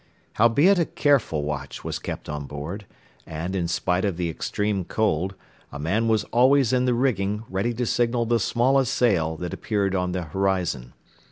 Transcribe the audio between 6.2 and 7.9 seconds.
always in the rigging ready to